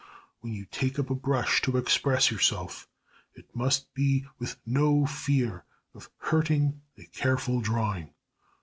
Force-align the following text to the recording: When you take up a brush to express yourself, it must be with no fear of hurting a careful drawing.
When 0.39 0.51
you 0.51 0.65
take 0.65 0.97
up 0.97 1.11
a 1.11 1.13
brush 1.13 1.61
to 1.61 1.77
express 1.77 2.31
yourself, 2.31 2.87
it 3.35 3.55
must 3.55 3.93
be 3.93 4.25
with 4.39 4.55
no 4.65 5.05
fear 5.05 5.63
of 5.93 6.09
hurting 6.17 6.81
a 6.97 7.05
careful 7.05 7.61
drawing. 7.61 8.11